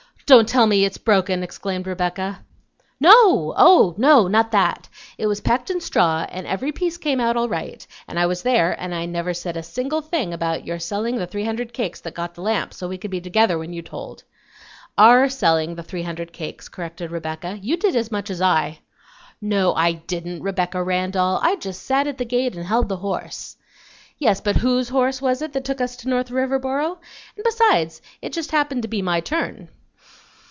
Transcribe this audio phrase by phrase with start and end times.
[0.27, 2.45] "Don't tell me it's broken," exclaimed Rebecca.
[3.01, 3.53] "No!
[3.57, 4.29] oh, no!
[4.29, 4.87] not that!
[5.17, 8.41] It was packed in straw, and every piece came out all right; and I was
[8.41, 11.99] there, and I never said a single thing about your selling the three hundred cakes
[11.99, 14.23] that got the lamp, so that we could be together when you told."
[14.97, 18.79] "OUR selling the three hundred cakes," corrected Rebecca; "you did as much as I."
[19.41, 21.39] "No, I didn't, Rebecca Randall.
[21.41, 23.57] I just sat at the gate and held the horse."
[24.17, 26.99] "Yes, but WHOSE horse was it that took us to North Riverboro?
[27.35, 29.67] And besides, it just happened to be my turn.